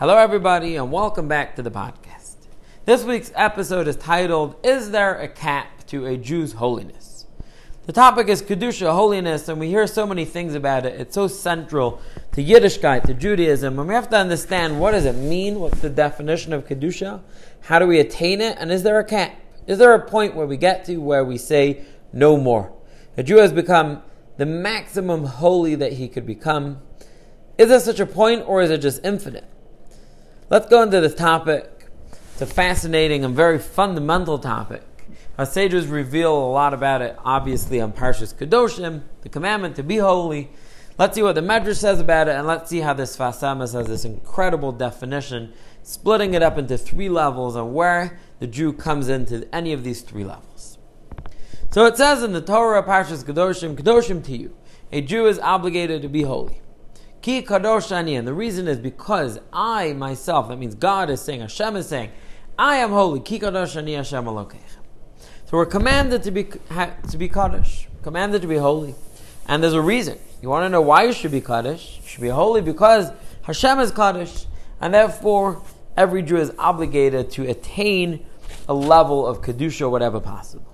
Hello, 0.00 0.16
everybody, 0.16 0.76
and 0.76 0.90
welcome 0.90 1.28
back 1.28 1.56
to 1.56 1.62
the 1.62 1.70
podcast. 1.70 2.36
This 2.86 3.04
week's 3.04 3.30
episode 3.34 3.86
is 3.86 3.96
titled, 3.96 4.56
Is 4.64 4.92
There 4.92 5.14
a 5.14 5.28
Cap 5.28 5.86
to 5.88 6.06
a 6.06 6.16
Jew's 6.16 6.54
Holiness? 6.54 7.26
The 7.84 7.92
topic 7.92 8.28
is 8.28 8.40
Kedusha, 8.40 8.94
holiness, 8.94 9.46
and 9.46 9.60
we 9.60 9.68
hear 9.68 9.86
so 9.86 10.06
many 10.06 10.24
things 10.24 10.54
about 10.54 10.86
it. 10.86 10.98
It's 10.98 11.14
so 11.14 11.28
central 11.28 12.00
to 12.32 12.42
Yiddishkeit, 12.42 13.02
to 13.08 13.12
Judaism, 13.12 13.78
and 13.78 13.86
we 13.86 13.92
have 13.94 14.08
to 14.08 14.16
understand 14.16 14.80
what 14.80 14.92
does 14.92 15.04
it 15.04 15.16
mean? 15.16 15.60
What's 15.60 15.80
the 15.80 15.90
definition 15.90 16.54
of 16.54 16.66
Kedusha? 16.66 17.20
How 17.64 17.78
do 17.78 17.86
we 17.86 18.00
attain 18.00 18.40
it? 18.40 18.56
And 18.58 18.72
is 18.72 18.82
there 18.82 18.98
a 18.98 19.04
cap? 19.04 19.38
Is 19.66 19.76
there 19.76 19.92
a 19.92 20.08
point 20.08 20.34
where 20.34 20.46
we 20.46 20.56
get 20.56 20.86
to 20.86 20.96
where 20.96 21.26
we 21.26 21.36
say, 21.36 21.84
no 22.10 22.38
more? 22.38 22.72
A 23.18 23.22
Jew 23.22 23.36
has 23.36 23.52
become 23.52 24.00
the 24.38 24.46
maximum 24.46 25.26
holy 25.26 25.74
that 25.74 25.92
he 25.92 26.08
could 26.08 26.24
become. 26.24 26.80
Is 27.58 27.68
there 27.68 27.80
such 27.80 28.00
a 28.00 28.06
point, 28.06 28.48
or 28.48 28.62
is 28.62 28.70
it 28.70 28.78
just 28.78 29.04
infinite? 29.04 29.44
Let's 30.50 30.66
go 30.66 30.82
into 30.82 31.00
this 31.00 31.14
topic. 31.14 31.70
It's 32.32 32.42
a 32.42 32.46
fascinating 32.46 33.24
and 33.24 33.36
very 33.36 33.60
fundamental 33.60 34.36
topic. 34.36 34.82
Our 35.38 35.46
sages 35.46 35.86
reveal 35.86 36.36
a 36.36 36.50
lot 36.50 36.74
about 36.74 37.02
it, 37.02 37.16
obviously, 37.24 37.80
on 37.80 37.92
Parshas 37.92 38.34
Kedoshim, 38.34 39.02
the 39.22 39.28
commandment 39.28 39.76
to 39.76 39.84
be 39.84 39.98
holy. 39.98 40.50
Let's 40.98 41.14
see 41.14 41.22
what 41.22 41.36
the 41.36 41.40
Medrash 41.40 41.76
says 41.76 42.00
about 42.00 42.26
it, 42.26 42.34
and 42.34 42.48
let's 42.48 42.68
see 42.68 42.80
how 42.80 42.94
this 42.94 43.16
Sfas 43.16 43.38
Emes 43.44 43.74
has 43.74 43.86
this 43.86 44.04
incredible 44.04 44.72
definition, 44.72 45.52
splitting 45.84 46.34
it 46.34 46.42
up 46.42 46.58
into 46.58 46.76
three 46.76 47.08
levels 47.08 47.54
and 47.54 47.72
where 47.72 48.18
the 48.40 48.48
Jew 48.48 48.72
comes 48.72 49.08
into 49.08 49.48
any 49.54 49.72
of 49.72 49.84
these 49.84 50.00
three 50.00 50.24
levels. 50.24 50.78
So 51.70 51.86
it 51.86 51.96
says 51.96 52.24
in 52.24 52.32
the 52.32 52.40
Torah, 52.40 52.82
Parshas 52.82 53.22
Kedoshim, 53.22 53.76
Kedoshim 53.76 54.24
to 54.24 54.36
you. 54.36 54.56
A 54.90 55.00
Jew 55.00 55.26
is 55.26 55.38
obligated 55.38 56.02
to 56.02 56.08
be 56.08 56.22
holy. 56.22 56.60
Ki 57.22 57.42
kadosh 57.42 57.92
ani, 57.92 58.16
and 58.16 58.26
the 58.26 58.32
reason 58.32 58.66
is 58.66 58.78
because 58.78 59.38
I 59.52 59.92
myself, 59.92 60.48
that 60.48 60.58
means 60.58 60.74
God 60.74 61.10
is 61.10 61.20
saying, 61.20 61.40
Hashem 61.40 61.76
is 61.76 61.86
saying, 61.86 62.10
I 62.58 62.76
am 62.76 62.90
holy. 62.90 63.20
Ki 63.20 63.38
kadosh 63.38 63.76
ani 63.76 63.94
Hashem 63.94 64.24
So 64.24 64.52
we're 65.52 65.66
commanded 65.66 66.22
to 66.22 66.30
be 66.30 66.44
to 66.44 67.18
be 67.18 67.28
kaddish, 67.28 67.88
commanded 68.02 68.42
to 68.42 68.48
be 68.48 68.56
holy, 68.56 68.94
and 69.46 69.62
there's 69.62 69.74
a 69.74 69.82
reason. 69.82 70.18
You 70.42 70.48
want 70.48 70.64
to 70.64 70.70
know 70.70 70.80
why 70.80 71.04
you 71.04 71.12
should 71.12 71.32
be 71.32 71.42
kaddish? 71.42 72.00
You 72.02 72.08
should 72.08 72.22
be 72.22 72.28
holy 72.28 72.62
because 72.62 73.12
Hashem 73.42 73.78
is 73.80 73.90
kaddish, 73.90 74.46
and 74.80 74.94
therefore 74.94 75.62
every 75.96 76.22
Jew 76.22 76.38
is 76.38 76.52
obligated 76.58 77.30
to 77.32 77.48
attain 77.48 78.24
a 78.66 78.74
level 78.74 79.26
of 79.26 79.42
kedusha, 79.42 79.90
whatever 79.90 80.20
possible. 80.20 80.72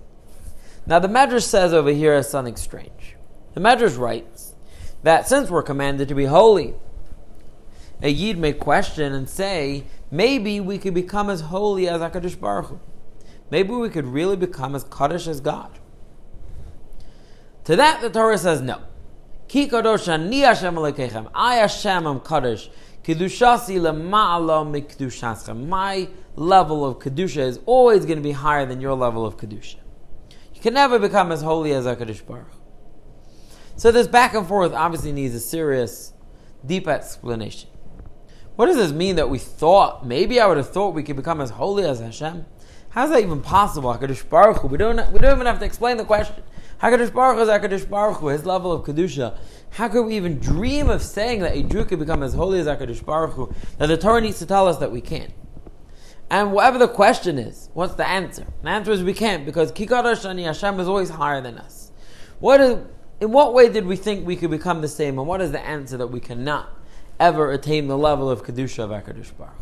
Now 0.86 1.00
the 1.00 1.08
Medrash 1.08 1.42
says 1.42 1.72
over 1.72 1.90
here 1.90 2.22
something 2.22 2.54
strange. 2.54 3.16
The 3.54 3.60
Medrash 3.60 3.98
writes 3.98 4.54
that 5.06 5.28
since 5.28 5.48
we're 5.48 5.62
commanded 5.62 6.08
to 6.08 6.16
be 6.16 6.24
holy, 6.24 6.74
a 8.02 8.08
Yid 8.08 8.38
may 8.38 8.52
question 8.52 9.12
and 9.12 9.28
say, 9.28 9.84
maybe 10.10 10.58
we 10.58 10.78
could 10.78 10.94
become 10.94 11.30
as 11.30 11.42
holy 11.42 11.88
as 11.88 12.00
HaKadosh 12.00 12.40
Baruch 12.40 12.66
Hu. 12.66 12.80
Maybe 13.48 13.70
we 13.70 13.88
could 13.88 14.04
really 14.04 14.34
become 14.34 14.74
as 14.74 14.82
Kaddish 14.82 15.28
as 15.28 15.40
God. 15.40 15.78
To 17.66 17.76
that, 17.76 18.00
the 18.00 18.10
Torah 18.10 18.36
says 18.36 18.60
no. 18.60 18.82
Ki 19.46 19.68
kadosh 19.68 20.08
ani 20.08 20.40
Hashem 20.40 20.74
alekechem. 20.74 21.30
I 21.32 21.54
Hashem 21.54 22.04
am 22.04 22.18
Kaddish. 22.18 22.68
Kedushasi 23.04 23.78
lema'ala 23.78 24.66
mikdushaschem. 24.66 25.68
My 25.68 26.08
level 26.34 26.84
of 26.84 26.98
Kedusha 26.98 27.46
is 27.46 27.60
always 27.64 28.04
going 28.06 28.18
to 28.18 28.24
be 28.24 28.32
higher 28.32 28.66
than 28.66 28.80
your 28.80 28.94
level 28.94 29.24
of 29.24 29.36
Kedusha. 29.36 29.76
You 30.52 30.60
can 30.60 30.74
never 30.74 30.98
become 30.98 31.30
as 31.30 31.42
holy 31.42 31.72
as 31.74 31.84
HaKadosh 31.84 32.26
Baruch 32.26 32.65
so 33.76 33.92
this 33.92 34.06
back 34.06 34.34
and 34.34 34.46
forth 34.46 34.72
obviously 34.72 35.12
needs 35.12 35.34
a 35.34 35.40
serious, 35.40 36.12
deep 36.64 36.88
explanation. 36.88 37.70
What 38.56 38.66
does 38.66 38.76
this 38.76 38.92
mean 38.92 39.16
that 39.16 39.28
we 39.28 39.38
thought, 39.38 40.06
maybe 40.06 40.40
I 40.40 40.46
would 40.46 40.56
have 40.56 40.70
thought 40.70 40.94
we 40.94 41.02
could 41.02 41.16
become 41.16 41.40
as 41.42 41.50
holy 41.50 41.84
as 41.84 42.00
Hashem? 42.00 42.46
How 42.88 43.04
is 43.04 43.10
that 43.10 43.22
even 43.22 43.42
possible? 43.42 43.92
HaKadosh 43.92 44.26
Baruch 44.30 44.62
Hu. 44.62 44.68
We 44.68 44.78
don't, 44.78 45.12
we 45.12 45.18
don't 45.18 45.34
even 45.34 45.46
have 45.46 45.58
to 45.58 45.66
explain 45.66 45.98
the 45.98 46.04
question. 46.06 46.42
HaKadosh 46.82 47.12
Baruch 47.12 47.36
Hu 47.36 47.42
is 47.42 47.48
HaKadosh 47.50 47.90
Baruch 47.90 48.16
Hu, 48.16 48.28
his 48.28 48.46
level 48.46 48.72
of 48.72 48.86
Kedusha. 48.86 49.36
How 49.72 49.88
could 49.88 50.04
we 50.04 50.16
even 50.16 50.38
dream 50.38 50.88
of 50.88 51.02
saying 51.02 51.40
that 51.40 51.54
a 51.54 51.62
Jew 51.62 51.84
could 51.84 51.98
become 51.98 52.22
as 52.22 52.32
holy 52.32 52.58
as 52.58 52.66
HaKadosh 52.66 53.04
Baruch 53.04 53.34
Hu? 53.34 53.54
That 53.76 53.88
the 53.88 53.98
Torah 53.98 54.22
needs 54.22 54.38
to 54.38 54.46
tell 54.46 54.66
us 54.66 54.78
that 54.78 54.90
we 54.90 55.02
can't. 55.02 55.34
And 56.30 56.52
whatever 56.52 56.78
the 56.78 56.88
question 56.88 57.38
is, 57.38 57.68
what's 57.74 57.94
the 57.94 58.08
answer? 58.08 58.46
The 58.62 58.70
answer 58.70 58.92
is 58.92 59.02
we 59.02 59.12
can't 59.12 59.44
because 59.44 59.70
Ani 60.24 60.44
Hashem 60.44 60.80
is 60.80 60.88
always 60.88 61.10
higher 61.10 61.42
than 61.42 61.58
us. 61.58 61.92
What 62.40 62.60
is, 62.62 62.78
in 63.20 63.32
what 63.32 63.54
way 63.54 63.68
did 63.68 63.86
we 63.86 63.96
think 63.96 64.26
we 64.26 64.36
could 64.36 64.50
become 64.50 64.82
the 64.82 64.88
same, 64.88 65.18
and 65.18 65.26
what 65.26 65.40
is 65.40 65.52
the 65.52 65.60
answer 65.60 65.96
that 65.96 66.08
we 66.08 66.20
cannot 66.20 66.68
ever 67.18 67.50
attain 67.50 67.88
the 67.88 67.96
level 67.96 68.30
of 68.30 68.44
Kedusha 68.44 68.80
of 68.80 68.90
HaKadosh 68.90 69.36
Baruch? 69.36 69.54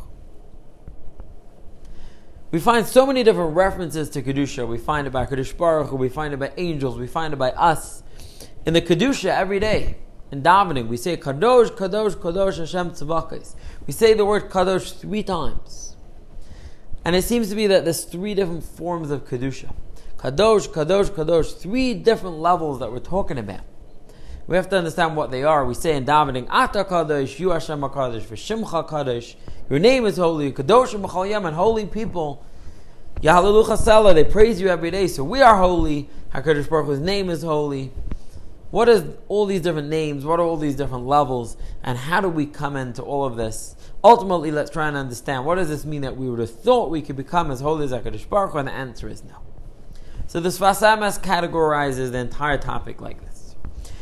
We 2.51 2.61
find 2.61 2.87
so 2.87 3.07
many 3.07 3.23
different 3.23 3.57
references 3.57 4.09
to 4.11 4.23
Kedusha. 4.23 4.67
We 4.67 4.79
find 4.79 5.07
it 5.07 5.11
by 5.11 5.27
Kedusha 5.27 5.57
Baruch, 5.57 5.93
we 5.93 6.09
find 6.09 6.35
it 6.35 6.39
by 6.39 6.53
angels, 6.57 6.99
we 6.99 7.07
find 7.07 7.33
it 7.33 7.37
by 7.37 7.51
us. 7.51 8.03
In 8.67 8.75
the 8.75 8.83
Kedusha 8.83 9.31
every 9.31 9.61
day, 9.61 9.97
in 10.31 10.43
davening, 10.43 10.89
we 10.89 10.97
say 10.97 11.17
Kadosh, 11.17 11.71
Kadosh, 11.71 12.17
Kadosh 12.17 12.59
Hashem 12.59 12.91
Tzavakis. 12.91 13.55
We 13.87 13.93
say 13.93 14.15
the 14.15 14.25
word 14.25 14.51
Kadosh 14.51 14.99
three 14.99 15.23
times. 15.23 15.97
And 17.05 17.15
it 17.15 17.23
seems 17.23 17.51
to 17.51 17.55
be 17.55 17.67
that 17.67 17.85
there's 17.85 18.05
three 18.05 18.35
different 18.35 18.65
forms 18.65 19.11
of 19.11 19.27
Kedusha. 19.29 19.73
Kadosh, 20.25 20.69
Kadosh, 20.71 21.11
Kadosh, 21.11 21.55
three 21.55 21.93
different 21.93 22.39
levels 22.39 22.79
that 22.79 22.91
we're 22.91 22.99
talking 22.99 23.37
about. 23.37 23.61
We 24.47 24.57
have 24.57 24.71
to 24.71 24.79
understand 24.79 25.17
what 25.17 25.31
they 25.31 25.43
are. 25.43 25.67
We 25.67 25.75
say 25.75 25.95
in 25.95 26.07
davening, 26.07 26.47
Ata 26.49 26.85
Kadosh, 26.85 27.39
You 27.39 27.51
Hashem 27.51 27.83
HaKadosh, 27.83 28.23
V'Shimcha 28.23 28.89
Kadosh, 28.89 29.35
Your 29.69 29.79
name 29.79 30.07
is 30.07 30.17
holy, 30.17 30.51
Kadosh 30.51 31.31
Yom, 31.31 31.45
and 31.45 31.55
holy 31.55 31.85
people, 31.85 32.43
Yahalalu 33.21 33.67
Chasela, 33.67 34.15
they 34.15 34.25
praise 34.25 34.63
you 34.63 34.69
every 34.69 34.91
day. 34.91 35.09
So 35.09 35.23
we 35.23 35.43
are 35.43 35.59
holy, 35.59 36.09
HaKadosh 36.33 36.71
Baruch 36.71 36.87
Hu's 36.87 37.01
name 37.01 37.29
is 37.29 37.43
holy. 37.43 37.93
What 38.71 38.89
is 38.89 39.05
all 39.29 39.45
these 39.45 39.61
different 39.61 39.89
names? 39.89 40.25
What 40.25 40.41
are 40.41 40.45
all 40.45 40.57
these 40.57 40.75
different 40.75 41.05
levels? 41.05 41.59
And 41.83 41.99
how 41.99 42.23
do 42.23 42.31
we 42.31 42.47
come 42.47 42.77
into 42.77 43.03
all 43.03 43.27
of 43.27 43.37
this? 43.37 43.77
Ultimately, 44.03 44.51
let's 44.51 44.71
try 44.71 44.89
and 44.89 44.97
understand 44.97 45.45
what 45.45 45.57
does 45.57 45.69
this 45.69 45.85
mean 45.85 46.01
that 46.01 46.17
we 46.17 46.31
would 46.31 46.41
have 46.41 46.61
thought 46.61 46.91
we 46.91 47.03
could 47.03 47.17
become 47.17 47.51
as 47.51 47.61
holy 47.61 47.85
as 47.85 47.93
HaKadosh 47.93 48.27
Baruch 48.31 48.53
Hu? 48.53 48.59
And 48.61 48.69
the 48.69 48.73
answer 48.73 49.07
is 49.07 49.23
no. 49.23 49.54
So 50.35 50.41
the 50.41 50.49
Sfas 50.49 50.83
Emes 50.83 51.21
categorizes 51.21 52.11
the 52.11 52.19
entire 52.19 52.59
topic 52.59 53.01
like 53.01 53.21
this. 53.21 53.55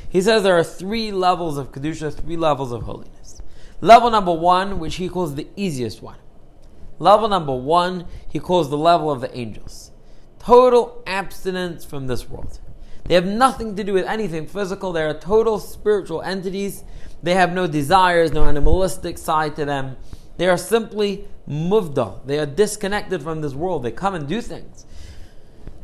He 0.09 0.23
says 0.23 0.43
there 0.43 0.57
are 0.57 0.65
three 0.65 1.13
levels 1.13 1.59
of 1.59 1.73
Kedusha, 1.73 2.11
three 2.11 2.39
levels 2.39 2.73
of 2.73 2.85
holiness. 2.85 3.43
Level 3.83 4.09
number 4.09 4.33
one, 4.33 4.79
which 4.79 4.95
he 4.95 5.11
calls 5.11 5.35
the 5.35 5.47
easiest 5.57 6.01
one. 6.01 6.17
Level 6.99 7.29
number 7.29 7.55
one, 7.55 8.07
he 8.31 8.39
calls 8.39 8.71
the 8.71 8.79
level 8.79 9.11
of 9.11 9.21
the 9.21 9.37
angels. 9.37 9.91
Total 10.39 11.03
abstinence 11.07 11.85
from 11.85 12.07
this 12.07 12.27
world. 12.27 12.61
They 13.05 13.15
have 13.15 13.27
nothing 13.27 13.77
to 13.77 13.85
do 13.85 13.93
with 13.93 14.07
anything 14.07 14.47
physical. 14.47 14.91
They 14.91 15.03
are 15.03 15.13
total 15.13 15.59
spiritual 15.59 16.23
entities. 16.23 16.83
They 17.23 17.35
have 17.35 17.53
no 17.53 17.67
desires, 17.67 18.33
no 18.33 18.45
animalistic 18.45 19.19
side 19.19 19.55
to 19.57 19.67
them. 19.67 19.99
They 20.39 20.49
are 20.49 20.57
simply 20.57 21.29
muvda. 21.47 22.27
They 22.27 22.39
are 22.39 22.47
disconnected 22.47 23.21
from 23.21 23.43
this 23.43 23.53
world. 23.53 23.83
They 23.83 23.93
come 23.93 24.15
and 24.15 24.27
do 24.27 24.41
things. 24.41 24.87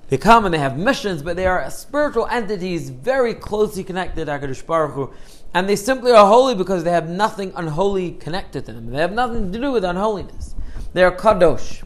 They 0.08 0.16
come 0.16 0.44
and 0.44 0.54
they 0.54 0.58
have 0.58 0.78
missions, 0.78 1.22
but 1.22 1.36
they 1.36 1.46
are 1.46 1.68
spiritual 1.70 2.26
entities 2.26 2.88
very 2.90 3.34
closely 3.34 3.84
connected 3.84 4.24
to 4.24 4.64
Baruch 4.66 4.94
Hu, 4.94 5.12
and 5.52 5.68
they 5.68 5.76
simply 5.76 6.12
are 6.12 6.26
holy 6.26 6.54
because 6.54 6.84
they 6.84 6.92
have 6.92 7.08
nothing 7.08 7.52
unholy 7.54 8.12
connected 8.12 8.64
to 8.66 8.72
them. 8.72 8.90
They 8.90 8.98
have 8.98 9.12
nothing 9.12 9.52
to 9.52 9.58
do 9.58 9.70
with 9.70 9.84
unholiness. 9.84 10.54
They 10.94 11.02
are 11.02 11.14
kadosh. 11.14 11.84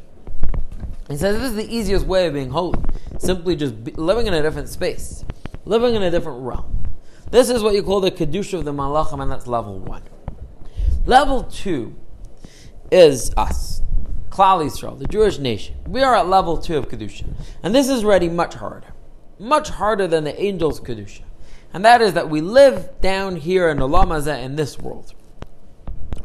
He 1.08 1.16
says 1.16 1.40
this 1.40 1.50
is 1.50 1.56
the 1.56 1.74
easiest 1.74 2.06
way 2.06 2.26
of 2.26 2.34
being 2.34 2.50
holy. 2.50 2.78
Simply 3.18 3.56
just 3.56 3.74
living 3.98 4.26
in 4.26 4.34
a 4.34 4.42
different 4.42 4.68
space, 4.68 5.24
living 5.64 5.94
in 5.94 6.02
a 6.02 6.10
different 6.10 6.42
realm. 6.42 6.88
This 7.30 7.50
is 7.50 7.62
what 7.62 7.74
you 7.74 7.82
call 7.82 8.00
the 8.00 8.10
kedusha 8.10 8.58
of 8.58 8.64
the 8.64 8.72
malachim, 8.72 9.20
and 9.20 9.30
that's 9.30 9.46
level 9.46 9.78
one. 9.78 10.02
Level 11.06 11.42
two 11.44 11.96
is 12.90 13.32
us. 13.36 13.82
Klal 14.32 14.64
Yisrael, 14.64 14.98
the 14.98 15.06
Jewish 15.06 15.38
nation, 15.38 15.74
we 15.86 16.02
are 16.02 16.14
at 16.14 16.26
level 16.26 16.56
two 16.56 16.78
of 16.78 16.88
Kedusha. 16.88 17.28
And 17.62 17.74
this 17.74 17.90
is 17.90 18.02
already 18.02 18.30
much 18.30 18.54
harder. 18.54 18.94
Much 19.38 19.68
harder 19.68 20.08
than 20.08 20.24
the 20.24 20.40
angels' 20.42 20.80
Kedusha. 20.80 21.20
And 21.74 21.84
that 21.84 22.00
is 22.00 22.14
that 22.14 22.30
we 22.30 22.40
live 22.40 22.98
down 23.02 23.36
here 23.36 23.68
in 23.68 23.76
Olam 23.76 24.06
Hazeh 24.06 24.42
in 24.42 24.56
this 24.56 24.78
world. 24.78 25.12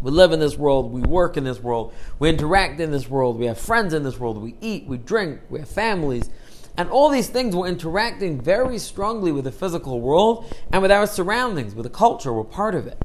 We 0.01 0.11
live 0.11 0.31
in 0.31 0.39
this 0.39 0.57
world, 0.57 0.93
we 0.93 1.01
work 1.01 1.35
in 1.35 1.43
this 1.43 1.59
world, 1.59 1.93
we 2.17 2.29
interact 2.29 2.79
in 2.79 2.91
this 2.91 3.09
world, 3.09 3.37
we 3.37 3.47
have 3.47 3.57
friends 3.57 3.93
in 3.93 4.03
this 4.03 4.17
world, 4.17 4.37
we 4.37 4.55
eat, 4.61 4.85
we 4.87 4.97
drink, 4.97 5.41
we 5.49 5.59
have 5.59 5.67
families. 5.67 6.29
And 6.77 6.89
all 6.89 7.09
these 7.09 7.27
things, 7.27 7.55
we're 7.55 7.67
interacting 7.67 8.39
very 8.39 8.77
strongly 8.77 9.33
with 9.33 9.43
the 9.43 9.51
physical 9.51 9.99
world 9.99 10.53
and 10.71 10.81
with 10.81 10.91
our 10.91 11.07
surroundings, 11.07 11.75
with 11.75 11.83
the 11.83 11.89
culture, 11.89 12.31
we're 12.31 12.45
part 12.45 12.75
of 12.75 12.87
it. 12.87 13.03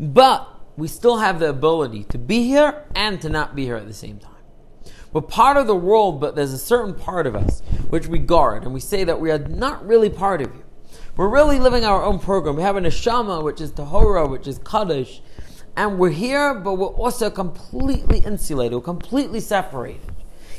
But 0.00 0.48
we 0.76 0.88
still 0.88 1.18
have 1.18 1.38
the 1.38 1.48
ability 1.48 2.04
to 2.04 2.18
be 2.18 2.44
here 2.44 2.84
and 2.94 3.20
to 3.20 3.28
not 3.28 3.54
be 3.54 3.64
here 3.64 3.76
at 3.76 3.86
the 3.86 3.94
same 3.94 4.18
time. 4.18 4.30
We're 5.12 5.20
part 5.20 5.56
of 5.56 5.68
the 5.68 5.76
world, 5.76 6.20
but 6.20 6.34
there's 6.34 6.52
a 6.52 6.58
certain 6.58 6.94
part 6.94 7.26
of 7.26 7.36
us 7.36 7.60
which 7.88 8.08
we 8.08 8.18
guard, 8.18 8.64
and 8.64 8.74
we 8.74 8.80
say 8.80 9.04
that 9.04 9.20
we 9.20 9.30
are 9.30 9.38
not 9.38 9.86
really 9.86 10.10
part 10.10 10.40
of 10.40 10.52
you. 10.54 10.64
We're 11.16 11.28
really 11.28 11.60
living 11.60 11.84
our 11.84 12.02
own 12.02 12.18
program. 12.18 12.56
We 12.56 12.62
have 12.62 12.74
an 12.74 12.82
neshama, 12.82 13.42
which 13.42 13.60
is 13.60 13.70
tahora, 13.70 14.28
which 14.28 14.48
is 14.48 14.58
kaddish, 14.58 15.22
and 15.76 15.98
we're 15.98 16.10
here, 16.10 16.54
but 16.54 16.74
we're 16.74 16.86
also 16.86 17.30
completely 17.30 18.18
insulated, 18.18 18.74
we're 18.74 18.80
completely 18.80 19.38
separated. 19.40 20.00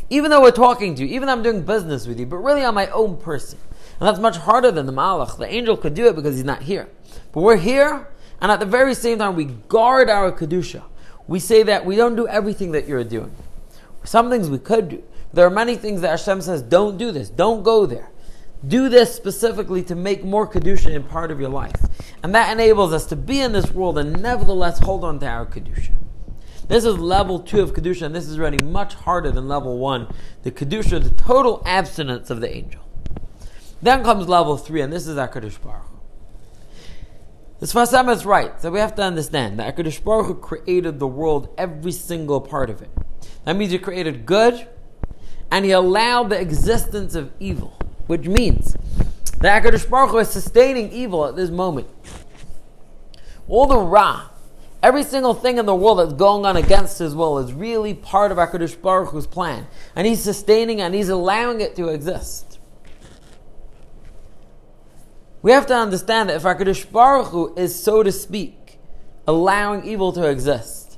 Even 0.09 0.31
though 0.31 0.41
we're 0.41 0.51
talking 0.51 0.95
to 0.95 1.05
you, 1.05 1.15
even 1.15 1.27
though 1.27 1.33
I'm 1.33 1.43
doing 1.43 1.63
business 1.63 2.07
with 2.07 2.19
you, 2.19 2.25
but 2.25 2.37
really 2.37 2.63
I'm 2.63 2.75
my 2.75 2.87
own 2.87 3.17
person. 3.17 3.59
And 3.99 4.07
that's 4.07 4.19
much 4.19 4.37
harder 4.37 4.71
than 4.71 4.85
the 4.85 4.93
malach. 4.93 5.37
The 5.37 5.51
angel 5.51 5.77
could 5.77 5.93
do 5.93 6.07
it 6.07 6.15
because 6.15 6.35
he's 6.35 6.45
not 6.45 6.63
here. 6.63 6.89
But 7.31 7.41
we're 7.41 7.57
here, 7.57 8.07
and 8.41 8.51
at 8.51 8.59
the 8.59 8.65
very 8.65 8.93
same 8.93 9.19
time, 9.19 9.35
we 9.35 9.45
guard 9.45 10.09
our 10.09 10.31
kedusha. 10.31 10.83
We 11.27 11.39
say 11.39 11.63
that 11.63 11.85
we 11.85 11.95
don't 11.95 12.15
do 12.15 12.27
everything 12.27 12.71
that 12.71 12.87
you're 12.87 13.03
doing. 13.03 13.35
Some 14.03 14.29
things 14.29 14.49
we 14.49 14.59
could 14.59 14.89
do. 14.89 15.03
There 15.33 15.45
are 15.45 15.51
many 15.51 15.75
things 15.75 16.01
that 16.01 16.09
Hashem 16.09 16.41
says, 16.41 16.61
don't 16.61 16.97
do 16.97 17.11
this, 17.11 17.29
don't 17.29 17.63
go 17.63 17.85
there. 17.85 18.11
Do 18.65 18.89
this 18.89 19.13
specifically 19.13 19.83
to 19.83 19.95
make 19.95 20.23
more 20.23 20.47
Kedusha 20.47 20.91
in 20.91 21.03
part 21.03 21.29
of 21.29 21.39
your 21.39 21.49
life. 21.49 21.75
And 22.23 22.33
that 22.33 22.51
enables 22.51 22.93
us 22.93 23.05
to 23.07 23.15
be 23.15 23.39
in 23.41 23.51
this 23.51 23.71
world 23.71 23.97
and 23.97 24.21
nevertheless 24.21 24.79
hold 24.79 25.03
on 25.03 25.19
to 25.19 25.27
our 25.27 25.45
Kedusha. 25.45 25.91
This 26.67 26.83
is 26.83 26.97
level 26.97 27.39
two 27.39 27.61
of 27.61 27.73
Kedusha, 27.73 28.03
and 28.03 28.15
this 28.15 28.27
is 28.27 28.39
already 28.39 28.63
much 28.63 28.95
harder 28.95 29.29
than 29.29 29.47
level 29.47 29.77
one. 29.77 30.07
The 30.41 30.51
Kedusha, 30.51 31.03
the 31.03 31.11
total 31.11 31.61
abstinence 31.65 32.31
of 32.31 32.41
the 32.41 32.55
angel. 32.55 32.81
Then 33.83 34.03
comes 34.03 34.27
level 34.27 34.57
three, 34.57 34.81
and 34.81 34.91
this 34.91 35.05
is 35.05 35.15
HaKadosh 35.15 35.61
Baruch 35.61 35.94
the 37.65 37.79
Sfas 37.79 38.13
is 38.13 38.25
right. 38.25 38.61
So 38.61 38.69
we 38.69 38.79
have 38.79 38.95
to 38.95 39.01
understand 39.01 39.59
that 39.59 39.75
HaKadosh 39.75 40.03
Baruch 40.03 40.27
Hu 40.27 40.35
created 40.35 40.99
the 40.99 41.07
world, 41.07 41.53
every 41.57 41.91
single 41.91 42.39
part 42.39 42.69
of 42.69 42.81
it. 42.81 42.89
That 43.45 43.55
means 43.55 43.71
He 43.71 43.79
created 43.79 44.25
good, 44.25 44.67
and 45.51 45.65
He 45.65 45.71
allowed 45.71 46.29
the 46.29 46.39
existence 46.39 47.15
of 47.15 47.31
evil 47.39 47.77
which 48.07 48.27
means 48.27 48.75
that 49.39 49.63
HaKadosh 49.63 49.89
Baruch 49.89 50.11
Hu 50.11 50.17
is 50.19 50.29
sustaining 50.29 50.91
evil 50.91 51.25
at 51.25 51.35
this 51.35 51.49
moment. 51.49 51.87
All 53.47 53.67
the 53.67 53.77
Ra, 53.77 54.29
every 54.81 55.03
single 55.03 55.33
thing 55.33 55.57
in 55.57 55.65
the 55.65 55.75
world 55.75 55.99
that's 55.99 56.13
going 56.13 56.45
on 56.45 56.57
against 56.57 56.99
His 56.99 57.15
will 57.15 57.39
is 57.39 57.53
really 57.53 57.93
part 57.93 58.31
of 58.31 58.37
HaKadosh 58.37 58.81
Baruch 58.81 59.09
Hu's 59.09 59.27
plan. 59.27 59.67
And 59.95 60.07
He's 60.07 60.21
sustaining 60.21 60.81
and 60.81 60.93
He's 60.93 61.09
allowing 61.09 61.61
it 61.61 61.75
to 61.75 61.89
exist. 61.89 62.44
We 65.45 65.51
have 65.51 65.67
to 65.67 65.75
understand 65.75 66.29
that 66.29 66.37
if 66.37 66.41
HaKadosh 66.41 66.91
Baruch 66.91 67.27
Hu 67.27 67.53
is, 67.53 67.79
so 67.79 68.01
to 68.01 68.11
speak, 68.11 68.79
allowing 69.27 69.85
evil 69.85 70.11
to 70.13 70.27
exist, 70.27 70.97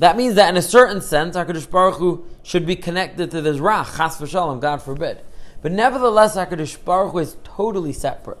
that 0.00 0.18
means 0.18 0.34
that 0.34 0.50
in 0.50 0.58
a 0.58 0.62
certain 0.62 1.00
sense, 1.00 1.34
HaKadosh 1.34 1.70
Baruch 1.70 1.94
Hu 1.94 2.26
should 2.42 2.66
be 2.66 2.76
connected 2.76 3.30
to 3.30 3.40
this 3.40 3.58
Ra, 3.58 3.84
Chas 3.84 4.18
v'shalom, 4.18 4.60
God 4.60 4.82
forbid. 4.82 5.22
But 5.62 5.72
nevertheless, 5.72 6.36
HaKadosh 6.36 6.84
Baruch 6.84 7.12
Hu 7.12 7.18
is 7.20 7.36
totally 7.42 7.94
separate. 7.94 8.36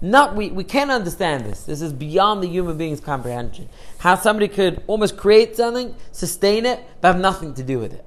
Not 0.00 0.34
we, 0.34 0.48
we 0.52 0.64
can't 0.64 0.90
understand 0.90 1.44
this. 1.44 1.64
This 1.64 1.82
is 1.82 1.92
beyond 1.92 2.42
the 2.42 2.48
human 2.48 2.78
being's 2.78 3.00
comprehension. 3.00 3.68
How 3.98 4.14
somebody 4.14 4.48
could 4.48 4.82
almost 4.86 5.18
create 5.18 5.54
something, 5.54 5.96
sustain 6.12 6.64
it, 6.64 6.82
but 7.02 7.08
have 7.08 7.20
nothing 7.20 7.52
to 7.56 7.62
do 7.62 7.78
with 7.78 7.92
it. 7.92 8.06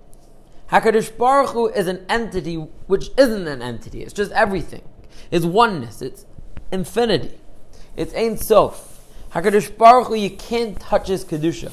Hakadosh 0.72 1.16
Baruch 1.16 1.52
Hu 1.52 1.68
is 1.68 1.86
an 1.86 2.04
entity 2.10 2.56
which 2.56 3.12
isn't 3.20 3.48
an 3.48 3.62
entity. 3.62 4.02
It's 4.02 4.14
just 4.14 4.32
everything. 4.32 4.82
It's 5.30 5.46
oneness. 5.46 6.02
It's 6.02 6.26
infinity. 6.72 7.38
It's 7.96 8.14
Ein 8.14 8.38
Sof. 8.38 9.02
Hakadosh 9.34 9.78
Baruch 9.78 10.08
Hu, 10.08 10.16
you 10.16 10.32
can't 10.32 10.80
touch 10.80 11.08
his 11.08 11.24
kedusha. 11.24 11.72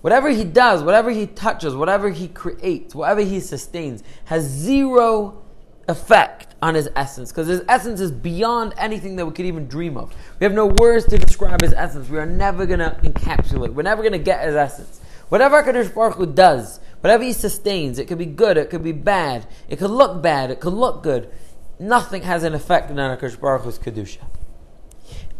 Whatever 0.00 0.30
he 0.30 0.44
does, 0.44 0.82
whatever 0.82 1.10
he 1.10 1.26
touches, 1.26 1.74
whatever 1.74 2.08
he 2.10 2.28
creates, 2.28 2.94
whatever 2.94 3.20
he 3.20 3.40
sustains, 3.40 4.02
has 4.26 4.44
zero 4.44 5.42
effect 5.88 6.54
on 6.60 6.74
his 6.74 6.88
essence 6.94 7.32
because 7.32 7.48
his 7.48 7.62
essence 7.68 8.00
is 8.00 8.12
beyond 8.12 8.74
anything 8.76 9.16
that 9.16 9.26
we 9.26 9.32
could 9.32 9.46
even 9.46 9.66
dream 9.66 9.96
of. 9.96 10.14
We 10.38 10.44
have 10.44 10.52
no 10.52 10.66
words 10.66 11.06
to 11.06 11.18
describe 11.18 11.62
his 11.62 11.72
essence. 11.72 12.08
We 12.08 12.18
are 12.18 12.26
never 12.26 12.66
going 12.66 12.80
to 12.80 12.96
encapsulate. 13.02 13.72
We're 13.72 13.82
never 13.82 14.02
going 14.02 14.12
to 14.12 14.18
get 14.18 14.44
his 14.44 14.54
essence. 14.54 15.00
Whatever 15.30 15.62
Hakadosh 15.62 15.94
Baruch 15.94 16.16
Hu 16.16 16.26
does, 16.26 16.80
whatever 17.00 17.24
he 17.24 17.32
sustains, 17.32 17.98
it 17.98 18.06
could 18.06 18.18
be 18.18 18.26
good, 18.26 18.56
it 18.56 18.70
could 18.70 18.82
be 18.84 18.92
bad, 18.92 19.46
it 19.68 19.78
could 19.78 19.90
look 19.90 20.22
bad, 20.22 20.50
it 20.50 20.60
could 20.60 20.72
look 20.72 21.02
good. 21.02 21.30
Nothing 21.78 22.22
has 22.22 22.42
an 22.42 22.54
effect 22.54 22.90
on 22.90 22.96
Hakadosh 22.96 23.40
Baruch 23.40 23.62
Hu's 23.62 23.78
kedusha. 23.78 24.24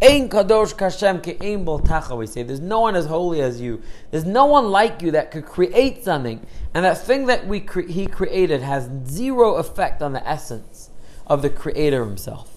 Ein 0.01 0.29
kadosh 0.29 0.75
kashem 0.75 1.21
ke'ein 1.21 1.65
boltacha, 1.65 2.17
we 2.17 2.29
say. 2.29 2.45
There's 2.45 2.61
no 2.61 2.81
one 2.81 2.95
as 2.95 3.07
holy 3.07 3.41
as 3.41 3.61
you. 3.61 3.83
There's 4.13 4.25
no 4.25 4.47
one 4.47 4.71
like 4.71 5.03
you 5.03 5.11
that 5.11 5.33
could 5.33 5.45
create 5.45 6.05
something, 6.05 6.47
and 6.73 6.85
that 6.85 6.99
thing 6.99 7.27
that 7.27 7.49
we 7.49 7.59
cre- 7.59 7.81
he 7.83 8.07
created 8.07 8.63
has 8.63 8.89
zero 9.07 9.55
effect 9.55 10.01
on 10.01 10.13
the 10.13 10.27
essence 10.27 10.91
of 11.27 11.43
the 11.43 11.51
creator 11.51 12.05
himself. 12.05 12.55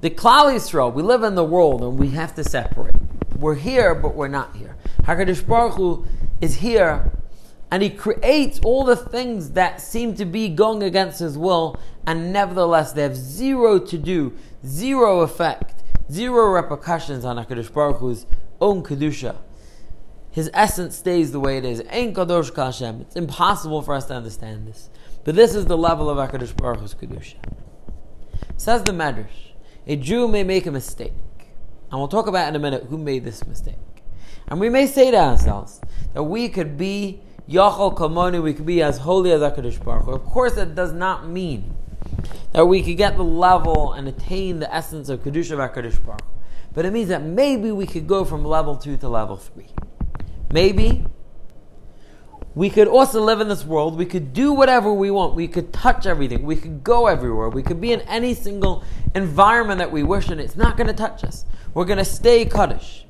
The 0.00 0.10
Klal 0.10 0.54
Yisrael, 0.54 0.94
we 0.94 1.02
live 1.02 1.22
in 1.22 1.34
the 1.34 1.44
world 1.44 1.82
and 1.82 1.98
we 1.98 2.10
have 2.10 2.34
to 2.36 2.44
separate. 2.44 2.94
We're 3.36 3.56
here, 3.56 3.94
but 3.94 4.14
we're 4.14 4.28
not 4.28 4.56
here. 4.56 4.76
HaKadosh 5.02 5.46
Baruch 5.46 5.74
Hu 5.74 6.06
is 6.40 6.56
here 6.56 7.10
and 7.70 7.82
he 7.82 7.90
creates 7.90 8.60
all 8.64 8.84
the 8.84 8.96
things 8.96 9.52
that 9.52 9.80
seem 9.80 10.14
to 10.14 10.24
be 10.24 10.48
going 10.48 10.82
against 10.82 11.20
his 11.20 11.36
will, 11.36 11.76
and 12.06 12.32
nevertheless 12.32 12.92
they 12.92 13.02
have 13.02 13.16
zero 13.16 13.78
to 13.78 13.98
do, 13.98 14.34
zero 14.64 15.20
effect, 15.20 15.82
zero 16.10 16.50
repercussions 16.52 17.24
on 17.24 17.36
HaKadosh 17.36 17.72
Baruch 17.72 17.98
Hu's 17.98 18.26
own 18.60 18.82
Kedusha. 18.82 19.36
His 20.30 20.50
essence 20.54 20.96
stays 20.96 21.32
the 21.32 21.40
way 21.40 21.58
it 21.58 21.64
is. 21.64 21.82
Ein 21.90 22.14
Kadosh 22.14 22.52
Kashem. 22.52 23.00
It's 23.00 23.16
impossible 23.16 23.82
for 23.82 23.94
us 23.94 24.06
to 24.06 24.14
understand 24.14 24.68
this. 24.68 24.88
But 25.24 25.34
this 25.34 25.54
is 25.54 25.66
the 25.66 25.76
level 25.76 26.08
of 26.08 26.16
HaKadosh 26.16 26.56
Baruch 26.56 26.80
Hu's 26.80 26.94
Kedusha. 26.94 27.36
Says 28.56 28.82
the 28.82 28.92
Medrash, 28.92 29.52
a 29.86 29.96
Jew 29.96 30.28
may 30.28 30.44
make 30.44 30.66
a 30.66 30.70
mistake. 30.70 31.12
And 31.90 31.98
we'll 31.98 32.08
talk 32.08 32.26
about 32.26 32.48
in 32.48 32.56
a 32.56 32.58
minute 32.58 32.84
who 32.84 32.98
made 32.98 33.24
this 33.24 33.46
mistake. 33.46 33.76
And 34.46 34.60
we 34.60 34.68
may 34.68 34.86
say 34.86 35.10
to 35.10 35.16
ourselves 35.16 35.80
that 36.14 36.22
we 36.22 36.48
could 36.48 36.76
be 36.76 37.22
Yachol 37.48 37.96
Kamoni, 37.96 38.42
we 38.42 38.52
could 38.52 38.66
be 38.66 38.82
as 38.82 38.98
holy 38.98 39.32
as 39.32 39.40
HaKadosh 39.40 39.82
Baruch. 39.82 40.06
Of 40.08 40.24
course, 40.26 40.54
that 40.54 40.74
does 40.74 40.92
not 40.92 41.26
mean 41.26 41.74
that 42.52 42.66
we 42.66 42.82
could 42.82 42.98
get 42.98 43.16
the 43.16 43.24
level 43.24 43.94
and 43.94 44.06
attain 44.06 44.58
the 44.58 44.74
essence 44.74 45.08
of 45.08 45.20
Kedusha 45.20 45.52
of 45.52 45.58
HaKadosh 45.58 46.04
Baruch. 46.04 46.20
But 46.74 46.84
it 46.84 46.92
means 46.92 47.08
that 47.08 47.22
maybe 47.22 47.72
we 47.72 47.86
could 47.86 48.06
go 48.06 48.26
from 48.26 48.44
level 48.44 48.76
2 48.76 48.98
to 48.98 49.08
level 49.08 49.38
3. 49.38 49.66
Maybe 50.52 51.06
we 52.54 52.68
could 52.68 52.86
also 52.86 53.22
live 53.22 53.40
in 53.40 53.48
this 53.48 53.64
world. 53.64 53.96
We 53.96 54.04
could 54.04 54.34
do 54.34 54.52
whatever 54.52 54.92
we 54.92 55.10
want. 55.10 55.34
We 55.34 55.48
could 55.48 55.72
touch 55.72 56.06
everything. 56.06 56.42
We 56.42 56.56
could 56.56 56.84
go 56.84 57.06
everywhere. 57.06 57.48
We 57.48 57.62
could 57.62 57.80
be 57.80 57.92
in 57.92 58.02
any 58.02 58.34
single 58.34 58.84
environment 59.14 59.78
that 59.78 59.90
we 59.90 60.02
wish, 60.02 60.28
and 60.28 60.38
it's 60.40 60.56
not 60.56 60.76
going 60.76 60.88
to 60.88 60.92
touch 60.92 61.24
us. 61.24 61.46
We're 61.72 61.86
going 61.86 61.98
to 61.98 62.04
stay 62.04 62.44
Kaddish. 62.44 63.06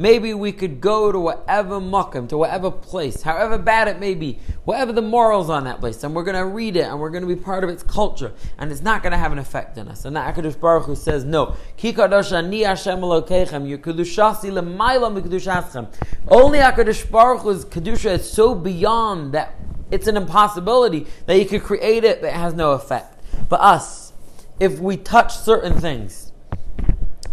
Maybe 0.00 0.32
we 0.32 0.52
could 0.52 0.80
go 0.80 1.10
to 1.10 1.18
whatever 1.18 1.80
mukim, 1.80 2.28
to 2.28 2.38
whatever 2.38 2.70
place, 2.70 3.22
however 3.22 3.58
bad 3.58 3.88
it 3.88 3.98
may 3.98 4.14
be, 4.14 4.38
whatever 4.64 4.92
the 4.92 5.02
morals 5.02 5.50
on 5.50 5.64
that 5.64 5.80
place, 5.80 6.04
and 6.04 6.14
we're 6.14 6.22
going 6.22 6.36
to 6.36 6.46
read 6.46 6.76
it 6.76 6.84
and 6.84 7.00
we're 7.00 7.10
going 7.10 7.26
to 7.26 7.34
be 7.34 7.34
part 7.34 7.64
of 7.64 7.70
its 7.70 7.82
culture, 7.82 8.32
and 8.58 8.70
it's 8.70 8.80
not 8.80 9.02
going 9.02 9.10
to 9.10 9.18
have 9.18 9.32
an 9.32 9.38
effect 9.38 9.76
on 9.76 9.88
us. 9.88 10.04
And 10.04 10.14
the 10.14 10.20
Hakadosh 10.20 10.60
Baruch 10.60 10.84
Hu 10.84 10.94
says, 10.94 11.24
"No, 11.24 11.56
ki 11.76 11.92
kadosh 11.92 12.30
Hashem 12.30 13.66
your 13.66 13.78
kedushasi 13.78 14.52
lemayla 14.52 15.20
mikedushaschem." 15.20 15.92
Only 16.28 16.60
Hakadosh 16.60 17.10
Baruch 17.10 17.42
Hu's 17.42 17.64
kedusha 17.64 18.18
is 18.18 18.30
so 18.30 18.54
beyond 18.54 19.32
that 19.32 19.56
it's 19.90 20.06
an 20.06 20.16
impossibility 20.16 21.08
that 21.26 21.38
you 21.38 21.46
could 21.46 21.64
create 21.64 22.04
it, 22.04 22.20
but 22.20 22.28
it 22.28 22.34
has 22.34 22.54
no 22.54 22.72
effect. 22.72 23.20
But 23.48 23.60
us, 23.60 24.12
if 24.60 24.78
we 24.78 24.96
touch 24.96 25.36
certain 25.36 25.80
things, 25.80 26.32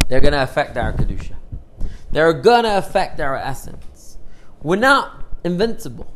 they're 0.07 0.21
going 0.21 0.33
to 0.33 0.41
affect 0.41 0.77
our 0.77 0.93
kedusha. 0.93 1.34
They're 2.15 2.31
to 2.41 2.77
affect 2.77 3.19
our 3.19 3.35
essence. 3.35 4.17
We're 4.63 4.77
not 4.77 5.25
invincible. 5.43 6.09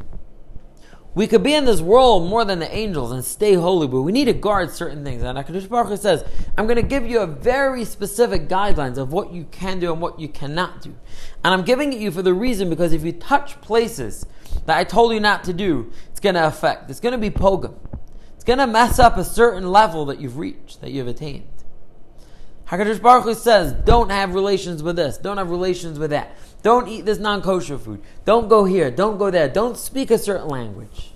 We 1.13 1.27
could 1.27 1.43
be 1.43 1.53
in 1.53 1.65
this 1.65 1.81
world 1.81 2.29
more 2.29 2.45
than 2.45 2.59
the 2.59 2.73
angels 2.73 3.11
and 3.11 3.21
stay 3.25 3.55
holy, 3.55 3.85
but 3.85 4.03
we 4.03 4.13
need 4.13 4.25
to 4.25 4.33
guard 4.33 4.71
certain 4.71 5.03
things. 5.03 5.23
And 5.23 5.37
HaKadosh 5.37 5.67
Baruch 5.67 5.99
says, 5.99 6.23
I'm 6.57 6.67
going 6.67 6.77
to 6.77 6.83
give 6.83 7.05
you 7.05 7.19
a 7.19 7.27
very 7.27 7.83
specific 7.83 8.47
guidelines 8.47 8.97
of 8.97 9.11
what 9.11 9.33
you 9.33 9.45
can 9.51 9.81
do 9.81 9.91
and 9.91 10.01
what 10.01 10.21
you 10.21 10.29
cannot 10.29 10.81
do. 10.81 10.95
And 11.43 11.53
I'm 11.53 11.63
giving 11.63 11.91
it 11.91 11.99
you 11.99 12.11
for 12.11 12.21
the 12.21 12.33
reason 12.33 12.69
because 12.69 12.93
if 12.93 13.03
you 13.03 13.11
touch 13.11 13.59
places 13.59 14.25
that 14.67 14.77
I 14.77 14.85
told 14.85 15.11
you 15.11 15.19
not 15.19 15.43
to 15.43 15.53
do, 15.53 15.91
it's 16.11 16.21
going 16.21 16.35
to 16.35 16.47
affect. 16.47 16.89
It's 16.89 17.01
going 17.01 17.11
to 17.11 17.17
be 17.17 17.29
pogum. 17.29 17.75
It's 18.35 18.45
going 18.45 18.59
to 18.59 18.67
mess 18.67 18.99
up 18.99 19.17
a 19.17 19.25
certain 19.25 19.69
level 19.69 20.05
that 20.05 20.21
you've 20.21 20.37
reached, 20.37 20.79
that 20.79 20.91
you've 20.91 21.09
attained. 21.09 21.58
Hakadosh 22.69 23.01
Baruch 23.01 23.23
Hu 23.23 23.33
says, 23.33 23.73
don't 23.73 24.11
have 24.11 24.35
relations 24.35 24.83
with 24.83 24.95
this, 24.95 25.17
don't 25.17 25.38
have 25.38 25.49
relations 25.49 25.97
with 25.97 26.11
that, 26.11 26.35
don't 26.61 26.88
eat 26.88 27.03
this 27.03 27.17
non-kosher 27.17 27.79
food, 27.79 27.99
don't 28.25 28.47
go 28.47 28.63
here, 28.65 28.91
don't 28.91 29.17
go 29.17 29.31
there, 29.31 29.49
don't 29.49 29.75
speak 29.75 30.11
a 30.11 30.19
certain 30.19 30.47
language. 30.47 31.11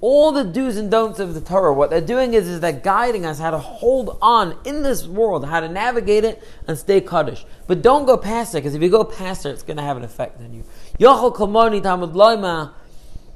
All 0.00 0.32
the 0.32 0.42
do's 0.42 0.78
and 0.78 0.90
don'ts 0.90 1.20
of 1.20 1.34
the 1.34 1.40
Torah, 1.40 1.74
what 1.74 1.90
they're 1.90 2.00
doing 2.00 2.34
is, 2.34 2.48
is 2.48 2.58
they're 2.60 2.72
guiding 2.72 3.24
us 3.26 3.38
how 3.38 3.50
to 3.50 3.58
hold 3.58 4.18
on 4.20 4.56
in 4.64 4.82
this 4.82 5.06
world, 5.06 5.46
how 5.46 5.60
to 5.60 5.68
navigate 5.68 6.24
it 6.24 6.42
and 6.66 6.76
stay 6.76 7.00
kaddish. 7.00 7.44
But 7.68 7.82
don't 7.82 8.04
go 8.04 8.16
past 8.16 8.54
it, 8.54 8.58
because 8.58 8.74
if 8.74 8.82
you 8.82 8.88
go 8.88 9.04
past 9.04 9.46
it, 9.46 9.50
it's 9.50 9.62
going 9.62 9.76
to 9.76 9.82
have 9.84 9.96
an 9.96 10.02
effect 10.02 10.40
on 10.40 10.52
you. 10.54 10.64
Yochel 10.98 11.36
kalmoni 11.36 11.80
tamud 11.80 12.14
loima 12.14 12.72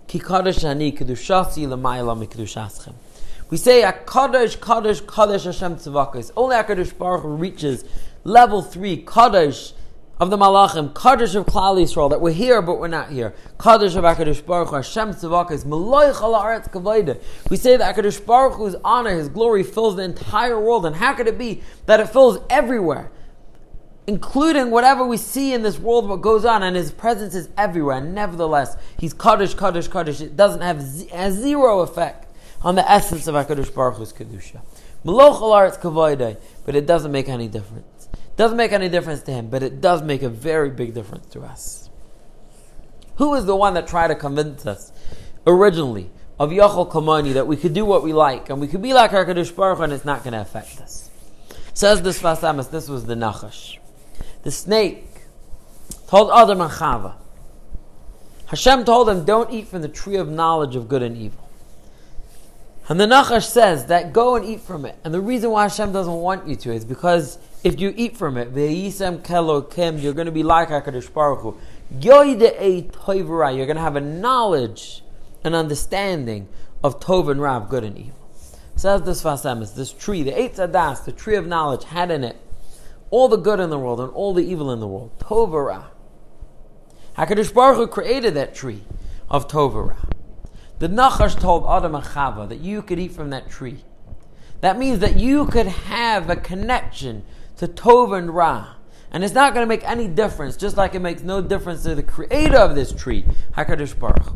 ki 0.08 0.18
kaddish 0.18 0.64
ani 0.64 0.90
kedushasi 0.90 1.68
l'mayla 1.68 2.18
mi 2.18 2.26
kedushaschem. 2.26 2.94
We 3.48 3.56
say 3.56 3.82
a 3.82 3.92
Kaddish, 3.92 4.56
Kaddish, 4.56 5.02
Kaddish 5.02 5.44
Hashem 5.44 5.76
Tzavakos. 5.76 6.32
Only 6.36 6.56
a 6.56 6.64
Kaddish 6.64 6.92
Baruch 6.92 7.22
reaches 7.24 7.84
level 8.24 8.60
three, 8.60 8.96
Kaddish, 8.96 9.72
of 10.18 10.30
the 10.30 10.36
Malachim, 10.36 10.94
Kaddish 10.94 11.34
of 11.34 11.44
Klal 11.44 11.76
Yisrael, 11.76 12.08
that 12.08 12.20
we're 12.20 12.32
here 12.32 12.62
but 12.62 12.80
we're 12.80 12.88
not 12.88 13.10
here. 13.10 13.34
Kaddish 13.60 13.94
of 13.94 14.04
HaKadosh 14.04 14.44
Baruch 14.46 14.70
Hu, 14.70 14.76
Hashem 14.76 15.10
Tzavakas, 15.10 15.64
Meloich 15.64 16.20
al 16.22 16.32
Kavayda. 16.60 17.22
We 17.50 17.56
say 17.56 17.76
that 17.76 17.94
HaKadosh 17.94 18.24
Baruch 18.24 18.54
Hu's 18.54 18.74
honor, 18.82 19.10
His 19.10 19.28
glory 19.28 19.62
fills 19.62 19.96
the 19.96 20.02
entire 20.02 20.58
world, 20.58 20.86
and 20.86 20.96
how 20.96 21.12
could 21.12 21.28
it 21.28 21.36
be 21.36 21.62
that 21.84 22.00
it 22.00 22.08
fills 22.08 22.38
everywhere? 22.48 23.12
Including 24.06 24.70
whatever 24.70 25.04
we 25.04 25.18
see 25.18 25.52
in 25.52 25.62
this 25.62 25.78
world, 25.78 26.08
what 26.08 26.22
goes 26.22 26.44
on, 26.46 26.62
and 26.62 26.74
His 26.74 26.90
presence 26.90 27.34
is 27.34 27.50
everywhere. 27.58 27.98
And 27.98 28.14
nevertheless, 28.14 28.76
He's 28.98 29.12
Kaddish, 29.12 29.54
Kaddish, 29.54 29.88
Kaddish. 29.88 30.22
It 30.22 30.34
doesn't 30.34 30.62
have 30.62 30.80
z- 30.80 31.10
zero 31.30 31.80
effect 31.80 32.25
on 32.62 32.74
the 32.74 32.90
essence 32.90 33.26
of 33.26 33.34
HaKadosh 33.34 33.74
Baruch 33.74 33.96
Hu's 33.96 34.12
Kedusha. 34.12 34.60
Meloch 35.04 35.40
al 35.40 35.50
Haaretz 35.50 35.80
Kavayda, 35.80 36.36
but 36.64 36.74
it 36.74 36.86
doesn't 36.86 37.12
make 37.12 37.28
any 37.28 37.48
difference. 37.48 38.08
Doesn't 38.36 38.56
make 38.56 38.72
any 38.72 38.88
difference 38.88 39.22
to 39.22 39.32
him, 39.32 39.48
but 39.48 39.62
it 39.62 39.80
does 39.80 40.02
make 40.02 40.22
a 40.22 40.28
very 40.28 40.70
big 40.70 40.94
difference 40.94 41.26
to 41.28 41.42
us. 41.42 41.88
Who 43.16 43.34
is 43.34 43.46
the 43.46 43.56
one 43.56 43.74
that 43.74 43.86
tried 43.86 44.08
to 44.08 44.14
convince 44.14 44.66
us 44.66 44.92
originally 45.46 46.10
of 46.38 46.50
Yachol 46.50 46.90
Kamani 46.90 47.32
that 47.34 47.46
we 47.46 47.56
could 47.56 47.72
do 47.72 47.84
what 47.84 48.02
we 48.02 48.12
like 48.12 48.50
and 48.50 48.60
we 48.60 48.66
could 48.66 48.82
be 48.82 48.92
like 48.92 49.12
our 49.12 49.24
Kadosh 49.24 49.54
Baruch 49.54 49.80
and 49.80 49.92
it's 49.92 50.04
not 50.04 50.22
going 50.22 50.32
to 50.32 50.40
affect 50.40 50.80
us? 50.80 51.10
Says 51.72 52.02
this 52.02 52.20
Sfas 52.20 52.40
Emes, 52.40 52.70
this 52.70 52.88
was 52.88 53.06
the 53.06 53.14
Nachash. 53.14 53.78
The 54.42 54.50
snake 54.50 55.06
told 56.08 56.30
Adam 56.30 56.60
and 56.60 56.70
Chava. 56.70 57.14
Hashem 58.46 58.84
told 58.84 59.08
them, 59.08 59.24
don't 59.24 59.50
eat 59.50 59.68
from 59.68 59.82
the 59.82 59.88
tree 59.88 60.16
of 60.16 60.28
knowledge 60.28 60.76
of 60.76 60.88
good 60.88 61.02
and 61.02 61.16
evil. 61.16 61.45
And 62.88 63.00
the 63.00 63.06
Nachash 63.06 63.48
says 63.50 63.86
that 63.86 64.12
go 64.12 64.36
and 64.36 64.44
eat 64.44 64.60
from 64.60 64.86
it. 64.86 64.96
And 65.02 65.12
the 65.12 65.20
reason 65.20 65.50
why 65.50 65.64
Hashem 65.64 65.92
doesn't 65.92 66.14
want 66.14 66.46
you 66.46 66.54
to 66.56 66.72
is 66.72 66.84
because 66.84 67.38
if 67.64 67.80
you 67.80 67.92
eat 67.96 68.16
from 68.16 68.36
it, 68.36 68.48
you're 68.54 70.14
going 70.14 70.26
to 70.26 70.32
be 70.32 70.42
like 70.44 70.68
HaKadosh 70.68 71.12
Baruch 71.12 71.40
Hu. 71.40 71.56
You're 72.00 72.34
going 73.66 73.76
to 73.76 73.80
have 73.80 73.96
a 73.96 74.00
knowledge 74.00 75.02
an 75.46 75.54
understanding 75.54 76.48
of 76.82 77.00
Tov 77.00 77.30
and 77.30 77.40
Rav, 77.40 77.68
good 77.68 77.84
and 77.84 77.96
evil. 77.96 78.12
Says 78.74 79.02
this 79.02 79.22
Sfas 79.22 79.44
Emes, 79.44 79.74
this 79.74 79.92
tree, 79.92 80.22
the 80.22 80.32
Eitz 80.32 80.56
HaDaas, 80.56 81.04
the 81.04 81.12
tree 81.12 81.36
of 81.36 81.46
knowledge, 81.46 81.84
had 81.84 82.10
in 82.10 82.24
it 82.24 82.36
all 83.10 83.28
the 83.28 83.36
good 83.36 83.60
in 83.60 83.70
the 83.70 83.78
world 83.78 84.00
and 84.00 84.10
all 84.10 84.34
the 84.34 84.44
evil 84.44 84.72
in 84.72 84.80
the 84.80 84.88
world. 84.88 85.16
Tov 85.20 85.72
and 85.72 85.84
HaKadosh 87.16 87.54
Baruch 87.54 87.76
Hu 87.76 87.86
created 87.86 88.34
that 88.34 88.54
tree 88.54 88.82
of 89.30 89.48
Tov 89.48 89.78
and 89.78 89.88
Ra. 89.88 89.96
The 90.78 90.88
Nachash 90.88 91.40
told 91.40 91.64
Adam 91.66 91.94
and 91.94 92.04
Chava 92.04 92.46
that 92.48 92.60
you 92.60 92.82
could 92.82 92.98
eat 92.98 93.12
from 93.12 93.30
that 93.30 93.48
tree. 93.48 93.82
That 94.60 94.78
means 94.78 94.98
that 94.98 95.16
you 95.16 95.46
could 95.46 95.66
have 95.66 96.28
a 96.28 96.36
connection 96.36 97.24
to 97.56 97.66
Tov 97.66 98.16
and 98.16 98.30
Ra. 98.30 98.74
And 99.10 99.24
it's 99.24 99.32
not 99.32 99.54
going 99.54 99.64
to 99.64 99.68
make 99.68 99.88
any 99.88 100.06
difference, 100.06 100.54
just 100.54 100.76
like 100.76 100.94
it 100.94 101.00
makes 101.00 101.22
no 101.22 101.40
difference 101.40 101.84
to 101.84 101.94
the 101.94 102.02
creator 102.02 102.58
of 102.58 102.74
this 102.74 102.92
tree, 102.92 103.24
HaKadosh 103.56 103.98
Baruch. 103.98 104.34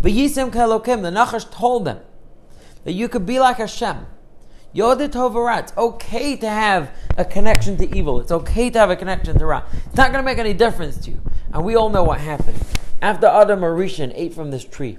But 0.00 0.10
Yisim 0.10 0.50
Kelokim, 0.50 1.02
the 1.02 1.10
Nachash 1.10 1.48
told 1.52 1.84
them 1.84 2.00
that 2.82 2.92
you 2.92 3.08
could 3.08 3.24
be 3.24 3.38
like 3.38 3.58
Hashem. 3.58 4.06
Yoda 4.74 5.08
Tovara, 5.08 5.60
it's 5.60 5.76
okay 5.76 6.34
to 6.36 6.48
have 6.48 6.90
a 7.16 7.24
connection 7.24 7.76
to 7.76 7.96
evil. 7.96 8.18
It's 8.20 8.32
okay 8.32 8.70
to 8.70 8.78
have 8.80 8.90
a 8.90 8.96
connection 8.96 9.38
to 9.38 9.46
Ra. 9.46 9.62
It's 9.86 9.96
not 9.96 10.10
going 10.10 10.24
to 10.24 10.28
make 10.28 10.38
any 10.38 10.54
difference 10.54 10.96
to 11.04 11.12
you. 11.12 11.20
And 11.52 11.64
we 11.64 11.76
all 11.76 11.90
know 11.90 12.02
what 12.02 12.18
happened. 12.18 12.58
After 13.00 13.26
Adam 13.26 13.60
HaRishon 13.60 14.12
ate 14.16 14.34
from 14.34 14.50
this 14.50 14.64
tree, 14.64 14.98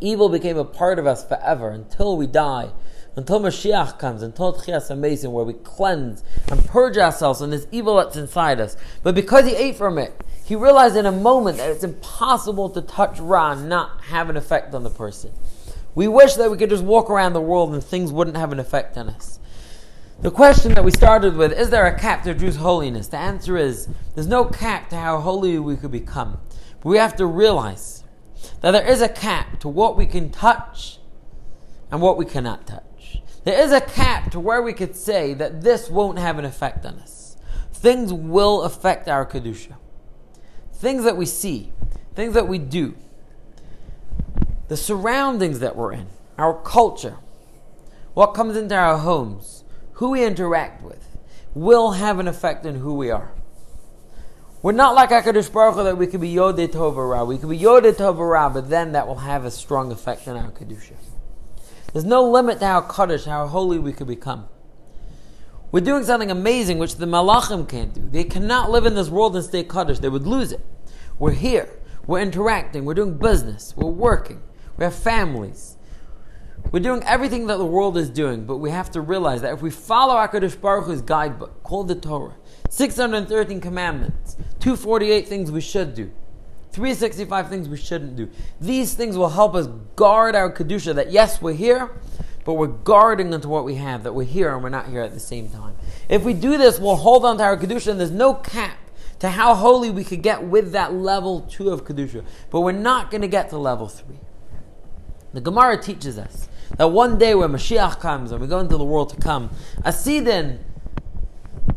evil 0.00 0.28
became 0.28 0.56
a 0.56 0.64
part 0.64 0.98
of 0.98 1.06
us 1.06 1.26
forever 1.26 1.70
until 1.70 2.16
we 2.16 2.26
die 2.26 2.70
until 3.18 3.40
Mashiach 3.40 3.98
comes, 3.98 4.22
and 4.22 4.32
until 4.32 4.54
Tchias 4.54 4.90
Hameisim, 4.90 5.32
where 5.32 5.44
we 5.44 5.52
cleanse 5.52 6.22
and 6.50 6.64
purge 6.64 6.96
ourselves 6.96 7.40
from 7.40 7.50
this 7.50 7.66
evil 7.72 7.96
that's 7.96 8.16
inside 8.16 8.60
us. 8.60 8.76
But 9.02 9.16
because 9.16 9.44
he 9.44 9.56
ate 9.56 9.76
from 9.76 9.98
it, 9.98 10.12
he 10.44 10.54
realized 10.54 10.96
in 10.96 11.04
a 11.04 11.12
moment 11.12 11.58
that 11.58 11.68
it's 11.68 11.84
impossible 11.84 12.70
to 12.70 12.80
touch 12.80 13.18
Ra 13.18 13.52
and 13.52 13.68
not 13.68 14.04
have 14.04 14.30
an 14.30 14.36
effect 14.36 14.72
on 14.72 14.84
the 14.84 14.90
person. 14.90 15.32
We 15.94 16.06
wish 16.06 16.34
that 16.34 16.50
we 16.50 16.56
could 16.56 16.70
just 16.70 16.84
walk 16.84 17.10
around 17.10 17.32
the 17.32 17.40
world 17.40 17.74
and 17.74 17.82
things 17.82 18.12
wouldn't 18.12 18.36
have 18.36 18.52
an 18.52 18.60
effect 18.60 18.96
on 18.96 19.08
us. 19.08 19.40
The 20.20 20.30
question 20.30 20.74
that 20.74 20.84
we 20.84 20.90
started 20.92 21.36
with 21.36 21.52
is 21.52 21.70
there 21.70 21.86
a 21.86 21.98
cap 21.98 22.22
to 22.22 22.34
Jew's 22.34 22.56
holiness? 22.56 23.08
The 23.08 23.18
answer 23.18 23.56
is 23.56 23.88
there's 24.14 24.26
no 24.28 24.44
cap 24.44 24.90
to 24.90 24.96
how 24.96 25.18
holy 25.18 25.58
we 25.58 25.76
could 25.76 25.90
become. 25.90 26.38
But 26.80 26.88
we 26.88 26.98
have 26.98 27.16
to 27.16 27.26
realize 27.26 28.04
that 28.60 28.72
there 28.72 28.86
is 28.86 29.00
a 29.00 29.08
cap 29.08 29.60
to 29.60 29.68
what 29.68 29.96
we 29.96 30.06
can 30.06 30.30
touch 30.30 30.98
and 31.90 32.00
what 32.00 32.16
we 32.16 32.24
cannot 32.24 32.66
touch. 32.66 33.18
There 33.44 33.60
is 33.60 33.72
a 33.72 33.80
cap 33.80 34.30
to 34.32 34.40
where 34.40 34.60
we 34.60 34.72
could 34.72 34.94
say 34.96 35.34
that 35.34 35.62
this 35.62 35.88
won't 35.88 36.18
have 36.18 36.38
an 36.38 36.44
effect 36.44 36.84
on 36.84 36.98
us. 36.98 37.36
Things 37.72 38.12
will 38.12 38.62
affect 38.62 39.08
our 39.08 39.24
Kedusha. 39.24 39.76
Things 40.72 41.04
that 41.04 41.16
we 41.16 41.26
see, 41.26 41.72
things 42.14 42.34
that 42.34 42.48
we 42.48 42.58
do, 42.58 42.94
the 44.68 44.76
surroundings 44.76 45.60
that 45.60 45.76
we're 45.76 45.92
in, 45.92 46.06
our 46.36 46.54
culture, 46.54 47.16
what 48.14 48.34
comes 48.34 48.56
into 48.56 48.74
our 48.74 48.98
homes, 48.98 49.64
who 49.92 50.10
we 50.10 50.24
interact 50.24 50.82
with, 50.82 51.16
will 51.54 51.92
have 51.92 52.18
an 52.18 52.28
effect 52.28 52.66
on 52.66 52.76
who 52.76 52.94
we 52.94 53.10
are. 53.10 53.32
We're 54.60 54.72
not 54.72 54.96
like 54.96 55.10
HaKadosh 55.10 55.52
Baruch 55.52 55.76
Hu 55.76 55.84
that 55.84 55.98
we 55.98 56.08
could 56.08 56.20
be 56.20 56.34
Yodeh 56.34 56.66
Tovara. 56.66 57.24
We 57.24 57.38
could 57.38 57.48
be 57.48 57.58
Yodeh 57.58 57.92
Tovara, 57.92 58.52
but 58.52 58.68
then 58.68 58.90
that 58.90 59.06
will 59.06 59.18
have 59.18 59.44
a 59.44 59.52
strong 59.52 59.92
effect 59.92 60.26
on 60.26 60.36
our 60.36 60.50
Kedusha. 60.50 60.94
There's 61.92 62.04
no 62.04 62.28
limit 62.28 62.58
to 62.58 62.66
how 62.66 62.80
Kaddish, 62.80 63.26
how 63.26 63.46
holy 63.46 63.78
we 63.78 63.92
could 63.92 64.08
become. 64.08 64.48
We're 65.70 65.84
doing 65.84 66.02
something 66.02 66.30
amazing 66.30 66.78
which 66.78 66.96
the 66.96 67.06
Malachim 67.06 67.68
can't 67.68 67.94
do. 67.94 68.08
They 68.10 68.24
cannot 68.24 68.70
live 68.70 68.84
in 68.84 68.96
this 68.96 69.08
world 69.08 69.36
and 69.36 69.44
stay 69.44 69.62
Kaddish. 69.62 70.00
They 70.00 70.08
would 70.08 70.26
lose 70.26 70.50
it. 70.50 70.66
We're 71.20 71.32
here. 71.32 71.68
We're 72.08 72.20
interacting. 72.20 72.84
We're 72.84 72.94
doing 72.94 73.16
business. 73.16 73.74
We're 73.76 73.86
working. 73.86 74.42
We 74.76 74.84
have 74.84 74.94
families. 74.94 75.77
We're 76.70 76.80
doing 76.80 77.02
everything 77.04 77.46
that 77.46 77.56
the 77.56 77.64
world 77.64 77.96
is 77.96 78.10
doing, 78.10 78.44
but 78.44 78.58
we 78.58 78.70
have 78.70 78.90
to 78.90 79.00
realize 79.00 79.40
that 79.40 79.54
if 79.54 79.62
we 79.62 79.70
follow 79.70 80.14
HaKadosh 80.14 80.60
Baruch 80.60 80.84
Hu's 80.86 81.00
guidebook, 81.00 81.62
called 81.62 81.88
the 81.88 81.94
Torah, 81.94 82.34
613 82.68 83.60
commandments, 83.60 84.36
248 84.60 85.26
things 85.26 85.50
we 85.50 85.62
should 85.62 85.94
do, 85.94 86.10
365 86.72 87.48
things 87.48 87.68
we 87.68 87.78
shouldn't 87.78 88.16
do. 88.16 88.28
These 88.60 88.92
things 88.92 89.16
will 89.16 89.30
help 89.30 89.54
us 89.54 89.66
guard 89.96 90.34
our 90.34 90.52
Kedusha 90.52 90.94
that 90.94 91.10
yes, 91.10 91.40
we're 91.40 91.54
here, 91.54 91.90
but 92.44 92.54
we're 92.54 92.66
guarding 92.66 93.32
into 93.32 93.48
what 93.48 93.64
we 93.64 93.76
have, 93.76 94.04
that 94.04 94.12
we're 94.12 94.24
here 94.24 94.52
and 94.52 94.62
we're 94.62 94.68
not 94.68 94.88
here 94.88 95.00
at 95.00 95.14
the 95.14 95.20
same 95.20 95.48
time. 95.48 95.74
If 96.10 96.22
we 96.22 96.34
do 96.34 96.58
this, 96.58 96.78
we'll 96.78 96.96
hold 96.96 97.24
on 97.24 97.38
to 97.38 97.44
our 97.44 97.56
Kedusha 97.56 97.92
and 97.92 97.98
there's 97.98 98.10
no 98.10 98.34
cap 98.34 98.78
to 99.20 99.30
how 99.30 99.54
holy 99.54 99.90
we 99.90 100.04
could 100.04 100.22
get 100.22 100.44
with 100.44 100.72
that 100.72 100.92
level 100.92 101.40
two 101.40 101.70
of 101.70 101.84
Kedusha. 101.84 102.24
But 102.50 102.60
we're 102.60 102.72
not 102.72 103.10
going 103.10 103.22
to 103.22 103.28
get 103.28 103.48
to 103.50 103.58
level 103.58 103.88
three. 103.88 104.20
The 105.32 105.40
Gemara 105.40 105.80
teaches 105.82 106.18
us 106.18 106.48
that 106.76 106.88
one 106.88 107.18
day 107.18 107.34
when 107.34 107.50
Mashiach 107.50 108.00
comes 108.00 108.32
and 108.32 108.40
we 108.40 108.46
go 108.46 108.58
into 108.58 108.76
the 108.76 108.84
world 108.84 109.10
to 109.10 109.16
come, 109.16 109.50
Asidin, 109.84 110.58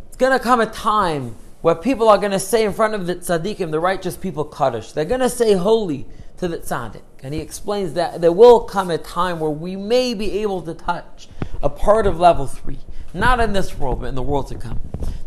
it's 0.08 0.18
going 0.18 0.32
to 0.32 0.40
come 0.40 0.60
a 0.60 0.66
time 0.66 1.36
where 1.62 1.76
people 1.76 2.10
are 2.10 2.18
going 2.18 2.32
to 2.32 2.40
say 2.40 2.66
in 2.66 2.74
front 2.74 2.94
of 2.94 3.08
the 3.08 3.16
tzaddikim, 3.16 3.72
the 3.72 3.80
righteous 3.80 4.18
people, 4.18 4.44
Kaddish. 4.44 4.92
They're 4.92 5.06
going 5.06 5.22
to 5.22 5.30
say 5.30 5.54
holy 5.54 6.08
to 6.38 6.48
the 6.48 6.58
tzaddik. 6.58 7.04
And 7.24 7.34
he 7.34 7.40
explains 7.40 7.94
that 7.94 8.20
there 8.20 8.32
will 8.32 8.62
come 8.62 8.90
a 8.90 8.98
time 8.98 9.40
where 9.40 9.52
we 9.52 9.76
may 9.76 10.14
be 10.14 10.40
able 10.40 10.62
to 10.64 10.74
touch 10.74 11.30
a 11.62 11.70
part 11.70 12.08
of 12.08 12.20
level 12.20 12.48
three. 12.48 12.80
Not 13.14 13.40
in 13.40 13.54
this 13.54 13.78
world, 13.78 14.02
but 14.02 14.08
in 14.08 14.16
the 14.16 14.24
world 14.24 14.48
to 14.48 14.56
come. 14.56 14.80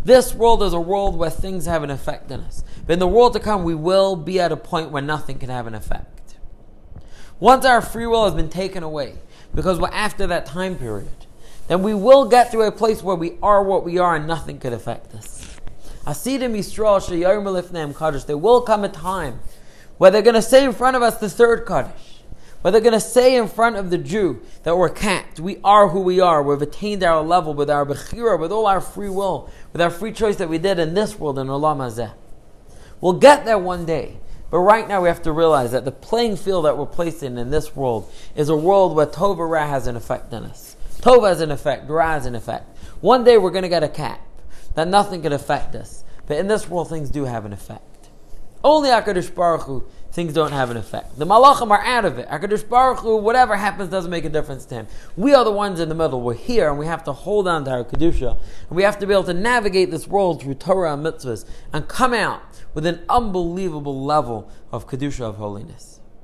This 0.05 0.35
world 0.35 0.63
is 0.63 0.73
a 0.73 0.81
world 0.81 1.17
where 1.17 1.31
things 1.31 1.67
have 1.67 1.83
an 1.83 1.91
effect 1.91 2.33
on 2.33 2.41
us. 2.41 2.65
But 2.87 2.95
in 2.95 2.99
the 2.99 3.07
world 3.07 3.35
to 3.35 3.41
come, 3.41 3.63
we 3.63 3.75
will 3.75 4.17
be 4.17 4.41
at 4.41 4.51
a 4.53 4.57
point 4.57 4.91
where 4.91 5.03
nothing 5.03 5.39
can 5.39 5.51
have 5.51 5.67
an 5.67 5.75
effect. 5.75 6.37
Once 7.39 7.65
our 7.65 7.81
free 7.81 8.07
will 8.07 8.25
has 8.25 8.35
been 8.35 8.49
taken 8.49 8.83
away, 8.83 9.17
because 9.55 9.79
we're 9.79 9.89
after 9.89 10.27
that 10.27 10.47
time 10.47 10.77
period, 10.77 11.09
then 11.69 11.83
we 11.83 11.95
will 11.95 12.29
get 12.29 12.51
to 12.53 12.61
a 12.63 12.73
place 12.73 13.03
where 13.03 13.17
we 13.17 13.39
are 13.43 13.63
what 13.63 13.85
we 13.85 13.99
are 13.99 14.17
and 14.17 14.27
nothing 14.27 14.59
could 14.59 14.73
affect 14.73 15.15
us. 15.15 15.57
Asidim 16.07 16.55
Yisrael 16.55 17.01
Sheyom 17.01 17.45
Lifneim 17.45 17.97
Kaddish. 17.97 18.25
There 18.25 18.37
will 18.37 18.61
come 18.61 18.85
a 18.85 18.89
time 18.89 19.41
where 19.97 20.11
they're 20.11 20.23
going 20.23 20.35
to 20.35 20.43
say 20.43 20.65
in 20.65 20.73
front 20.73 20.97
of 20.97 21.03
us 21.03 21.19
the 21.19 21.31
third 21.31 21.67
Kaddish. 21.67 22.11
Where 22.61 22.73
they're 22.73 22.81
going 22.81 22.95
to 22.95 23.01
say 23.01 23.37
in 23.37 23.49
front 23.49 23.77
of 23.77 23.91
the 23.91 23.99
Jew 23.99 24.41
that 24.63 24.77
we're 24.77 24.89
capped, 24.89 25.39
we 25.39 25.59
are 25.63 25.89
who 25.89 26.01
we 26.01 26.19
are, 26.19 26.43
we've 26.43 26.63
attained 26.63 27.03
our 27.03 27.23
level 27.23 27.53
with 27.53 27.69
our 27.69 27.85
Bechira, 27.85 28.41
with 28.41 28.51
all 28.51 28.67
our 28.67 28.81
free 28.81 29.11
will, 29.11 29.51
with 29.73 29.83
our 29.83 29.91
free 29.91 30.13
choice 30.13 30.37
that 30.37 30.49
we 30.49 30.57
did 30.57 30.79
in 30.79 30.95
this 30.95 31.19
world, 31.19 31.39
in 31.39 31.49
Olam 31.49 31.77
Hazeh. 31.77 32.13
We'll 33.03 33.15
get 33.15 33.45
there 33.45 33.59
one 33.59 33.85
day. 33.85 34.17
But 34.51 34.61
right 34.61 34.87
now 34.87 35.03
we 35.03 35.09
have 35.09 35.23
to 35.23 35.33
realize 35.33 35.73
that 35.73 35.85
the 35.85 35.93
playing 35.93 36.37
field 36.37 36.65
that 36.65 36.79
we're 36.79 36.87
placed 36.87 37.23
in 37.23 37.39
in 37.39 37.51
this 37.51 37.75
world 37.75 38.11
is 38.37 38.49
a 38.49 38.57
world 38.57 38.95
where 38.95 39.07
Tova 39.07 39.49
Ra 39.49 39.67
has 39.67 39.87
an 39.87 39.97
effect 39.97 40.33
on 40.33 40.45
us. 40.45 40.77
Tova 41.01 41.29
has 41.29 41.41
an 41.41 41.51
effect, 41.51 41.89
Ra 41.89 42.13
has 42.13 42.27
an 42.27 42.35
effect. 42.35 42.77
One 43.01 43.25
day 43.25 43.37
we're 43.37 43.51
going 43.51 43.63
to 43.63 43.69
get 43.69 43.83
a 43.83 43.89
cap 43.89 44.21
that 44.75 44.89
nothing 44.89 45.23
can 45.23 45.33
affect 45.33 45.75
us. 45.75 46.05
But 46.27 46.39
in 46.39 46.49
this 46.49 46.69
world, 46.69 46.89
things 46.89 47.11
do 47.11 47.25
have 47.25 47.45
an 47.45 47.53
effect. 47.53 48.09
Only 48.63 48.89
HaKadosh 48.89 49.35
Baruch 49.35 49.63
Hu, 49.63 49.85
things 50.15 50.33
don't 50.33 50.53
have 50.53 50.71
an 50.71 50.77
effect. 50.77 51.19
The 51.19 51.27
Malachim 51.27 51.71
are 51.71 51.83
out 51.85 52.05
of 52.05 52.19
it. 52.19 52.29
HaKadosh 52.29 52.69
Baruch 52.69 53.01
Hu, 53.01 53.17
whatever 53.17 53.57
happens 53.57 53.91
doesn't 53.91 54.13
make 54.13 54.25
a 54.25 54.29
difference 54.29 54.65
to 54.67 54.77
him. 54.77 54.87
We 55.17 55.35
are 55.35 55.45
the 55.45 55.51
ones 55.51 55.81
in 55.81 55.89
the 55.89 55.95
middle. 55.97 56.21
We're 56.21 56.35
here 56.35 56.71
and 56.71 56.79
we 56.79 56.87
have 56.87 57.03
to 57.05 57.13
hold 57.13 57.49
on 57.49 57.65
to 57.65 57.73
our 57.73 57.85
Kedusha. 57.85 58.39
And 58.69 58.77
we 58.77 58.85
have 58.85 58.97
to 59.01 59.07
be 59.09 59.13
able 59.13 59.25
to 59.25 59.35
navigate 59.35 59.91
this 59.91 60.07
world 60.07 60.41
through 60.41 60.55
Torah 60.55 60.95
and 60.95 61.05
mitzvahs 61.05 61.45
and 61.73 61.89
come 61.89 62.15
out 62.15 62.43
with 62.75 62.87
an 62.87 63.03
unbelievable 63.09 64.05
level 64.05 64.49
of 64.71 64.87
Kedusha 64.87 65.23
of 65.23 65.37
holiness. 65.37 65.99